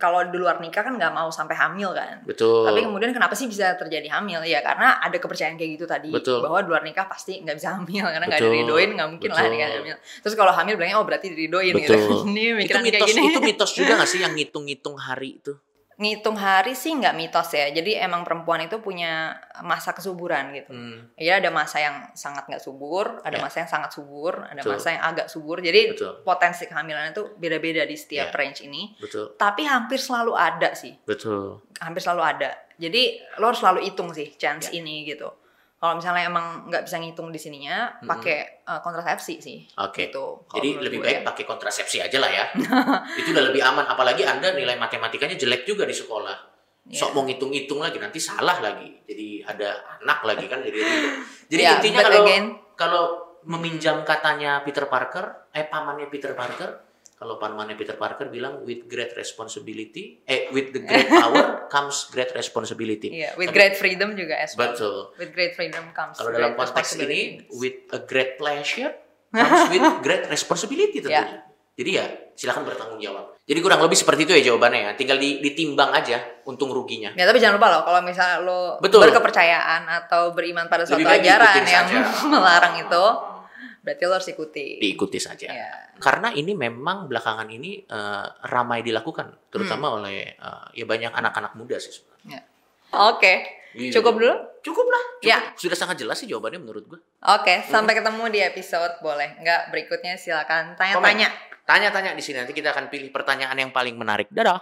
kalau 0.00 0.24
di 0.32 0.40
luar 0.40 0.56
nikah 0.64 0.80
kan 0.80 0.96
nggak 0.96 1.12
mau 1.12 1.28
sampai 1.28 1.52
hamil 1.52 1.92
kan 1.92 2.24
Betul. 2.24 2.64
Tapi 2.64 2.80
kemudian 2.88 3.12
kenapa 3.12 3.36
sih 3.36 3.46
bisa 3.46 3.76
terjadi 3.76 4.08
hamil? 4.08 4.40
Ya 4.48 4.64
karena 4.64 4.96
ada 4.96 5.12
kepercayaan 5.20 5.60
kayak 5.60 5.70
gitu 5.76 5.84
tadi 5.84 6.08
Betul. 6.08 6.40
bahwa 6.40 6.64
di 6.64 6.68
luar 6.72 6.82
nikah 6.82 7.04
pasti 7.04 7.44
nggak 7.44 7.56
bisa 7.60 7.76
hamil 7.76 8.08
karena 8.08 8.24
nggak 8.24 8.40
diridoin 8.40 8.90
nggak 8.96 9.08
mungkin 9.12 9.30
lah 9.30 9.44
Betul. 9.44 9.52
nikah 9.52 9.68
hamil. 9.76 9.96
Terus 10.24 10.34
kalau 10.34 10.52
hamil 10.56 10.74
bilangnya 10.80 10.96
oh 10.96 11.04
berarti 11.04 11.26
diridoin 11.36 11.74
gitu. 11.76 11.92
Betul. 11.92 12.18
Ini 12.32 12.42
itu 12.42 12.56
mikiran 12.56 12.80
kayak 12.80 12.96
mitos 12.96 13.12
gini. 13.12 13.28
itu 13.28 13.40
mitos 13.44 13.70
juga 13.76 13.92
gak 14.00 14.08
sih 14.08 14.20
yang 14.24 14.32
ngitung-ngitung 14.40 14.96
hari 14.96 15.36
itu? 15.36 15.52
Ngitung 16.00 16.32
hari 16.32 16.72
sih 16.72 16.96
nggak 16.96 17.12
mitos 17.12 17.52
ya. 17.52 17.68
Jadi 17.68 17.92
emang 17.92 18.24
perempuan 18.24 18.64
itu 18.64 18.80
punya 18.80 19.36
masa 19.60 19.92
kesuburan 19.92 20.48
gitu. 20.56 20.72
Hmm. 20.72 21.12
Ya 21.20 21.36
ada 21.36 21.52
masa 21.52 21.76
yang 21.76 22.08
sangat 22.16 22.48
nggak 22.48 22.64
subur, 22.64 23.20
ada 23.20 23.36
Ya. 23.36 23.44
masa 23.44 23.56
yang 23.60 23.68
sangat 23.68 23.92
subur, 23.92 24.32
ada 24.48 24.64
Betul. 24.64 24.72
masa 24.80 24.88
yang 24.96 25.04
agak 25.04 25.28
subur. 25.28 25.60
Jadi 25.60 25.92
Betul. 25.92 26.24
potensi 26.24 26.64
kehamilan 26.64 27.12
itu 27.12 27.36
beda-beda 27.36 27.84
di 27.84 28.00
setiap 28.00 28.32
Ya. 28.32 28.36
range 28.40 28.64
ini. 28.64 28.96
Betul. 28.96 29.36
Tapi 29.36 29.68
hampir 29.68 30.00
selalu 30.00 30.32
ada 30.32 30.72
sih. 30.72 30.96
Betul. 31.04 31.60
hampir 31.80 32.04
selalu 32.04 32.20
ada. 32.36 32.50
Jadi 32.76 33.20
lo 33.40 33.48
harus 33.48 33.60
selalu 33.60 33.80
hitung 33.88 34.12
sih 34.12 34.36
chance 34.36 34.68
Ya. 34.68 34.80
ini 34.84 35.04
gitu. 35.04 35.32
Kalau 35.80 35.96
misalnya 35.96 36.28
emang 36.28 36.68
nggak 36.68 36.84
bisa 36.84 37.00
ngitung 37.00 37.32
di 37.32 37.40
sininya, 37.40 37.88
Mm-mm. 37.88 38.04
pakai 38.04 38.38
uh, 38.68 38.84
kontrasepsi 38.84 39.34
sih. 39.40 39.58
Oke. 39.80 40.12
Gitu. 40.12 40.20
Kalau 40.44 40.54
Jadi 40.54 40.68
lebih 40.76 41.00
baik 41.00 41.18
ya. 41.18 41.24
pakai 41.24 41.44
kontrasepsi 41.48 42.04
aja 42.04 42.20
lah 42.20 42.28
ya. 42.28 42.44
itu 43.20 43.32
udah 43.32 43.48
lebih 43.48 43.64
aman. 43.64 43.88
Apalagi 43.88 44.22
Anda 44.22 44.52
nilai 44.52 44.76
matematikanya 44.76 45.34
jelek 45.34 45.64
juga 45.64 45.88
di 45.88 45.96
sekolah. 45.96 46.36
Iya. 46.84 47.00
Sok 47.00 47.10
mau 47.12 47.24
ngitung-ngitung 47.24 47.80
lagi 47.80 47.96
nanti 47.96 48.20
salah 48.20 48.60
lagi. 48.60 48.92
Jadi 49.08 49.40
ada 49.40 49.72
anak 49.98 50.20
lagi 50.22 50.44
kan 50.46 50.60
jadi. 50.60 50.80
Jadi 51.48 51.62
Ya, 51.62 51.80
intinya 51.80 52.04
kalau 52.04 52.22
again- 52.22 52.56
kalau 52.76 53.04
meminjam 53.40 54.04
katanya 54.04 54.60
Peter 54.60 54.84
Parker, 54.84 55.48
eh 55.50 55.64
pamannya 55.64 56.12
Peter 56.12 56.36
Parker, 56.36 56.89
kalau 57.20 57.36
pamannya 57.36 57.76
Peter 57.76 57.94
Parker 57.94 58.32
bilang 58.32 58.64
with 58.64 58.88
great 58.88 59.12
responsibility, 59.12 60.24
eh 60.24 60.48
with 60.50 60.72
the 60.72 60.80
great 60.80 61.04
power 61.06 61.44
comes 61.74 62.08
great 62.08 62.32
responsibility. 62.32 63.12
Iya, 63.12 63.36
with 63.36 63.52
Tapi- 63.52 63.56
great 63.60 63.74
freedom 63.76 64.16
juga 64.16 64.40
as 64.40 64.56
well. 64.56 64.72
Betul. 64.72 65.12
With 65.20 65.30
great 65.30 65.52
freedom 65.52 65.92
comes 65.92 66.16
Kalau 66.16 66.32
dalam 66.32 66.56
konteks 66.56 66.96
ini 66.98 67.44
with 67.52 67.92
a 67.92 68.00
great 68.00 68.40
pleasure 68.40 68.96
comes 69.28 69.68
with 69.68 69.84
great 70.06 70.24
responsibility 70.26 70.98
tentunya. 70.98 71.20
Ya. 71.20 71.44
Jadi 71.76 71.90
ya 71.92 72.04
silakan 72.32 72.64
bertanggung 72.64 72.96
jawab. 72.98 73.36
Jadi 73.44 73.60
kurang 73.60 73.80
lebih 73.80 74.00
seperti 74.00 74.24
itu 74.24 74.32
ya 74.32 74.42
jawabannya 74.48 74.80
ya. 74.80 74.90
Tinggal 74.96 75.20
di- 75.20 75.44
ditimbang 75.44 75.92
aja 75.92 76.16
untung 76.44 76.72
ruginya. 76.72 77.12
Ya 77.12 77.28
tapi 77.28 77.36
jangan 77.36 77.60
lupa 77.60 77.68
loh 77.68 77.82
kalau 77.84 78.00
misalnya 78.00 78.40
lo 78.40 78.80
Betul. 78.80 79.04
berkepercayaan 79.04 79.84
atau 79.84 80.32
beriman 80.32 80.72
pada 80.72 80.88
suatu 80.88 80.96
Lebih 80.96 81.20
ajaran 81.20 81.68
yang 81.68 81.84
saja. 81.84 82.00
melarang 82.32 82.80
itu, 82.80 83.04
berarti 83.80 84.02
lo 84.04 84.14
harus 84.14 84.28
ikuti. 84.28 84.76
Diikuti 84.78 85.16
saja. 85.16 85.48
Ya. 85.48 85.70
Karena 85.96 86.30
ini 86.30 86.52
memang 86.52 87.08
belakangan 87.08 87.48
ini 87.48 87.80
eh, 87.80 88.26
ramai 88.46 88.80
dilakukan, 88.80 89.48
terutama 89.48 89.88
Hmm. 89.90 89.96
oleh 90.04 90.32
eh, 90.32 90.64
ya 90.76 90.84
banyak 90.84 91.12
anak-anak 91.12 91.52
muda 91.56 91.76
sih 91.76 91.92
sebenarnya. 91.92 92.44
Oke, 92.90 93.34
Gitu. 93.72 94.02
cukup 94.02 94.18
dulu. 94.18 94.34
Cukup 94.60 94.82
lah. 94.84 95.04
Cukup. 95.22 95.30
Ya. 95.30 95.38
Sudah 95.56 95.78
sangat 95.78 95.96
jelas 95.96 96.18
sih 96.18 96.26
jawabannya 96.26 96.60
menurut 96.60 96.84
gue. 96.84 97.00
Oke, 97.22 97.64
sampai 97.64 97.94
ketemu 97.94 98.28
di 98.28 98.40
episode 98.42 98.98
boleh. 99.00 99.38
Enggak, 99.40 99.70
berikutnya 99.70 100.18
silakan 100.18 100.74
tanya-tanya. 100.74 101.30
Tanya-tanya 101.64 102.12
di 102.12 102.20
sini 102.20 102.42
nanti 102.42 102.50
kita 102.50 102.74
akan 102.74 102.90
pilih 102.90 103.14
pertanyaan 103.14 103.54
yang 103.54 103.70
paling 103.70 103.94
menarik. 103.94 104.26
Dadah. 104.28 104.58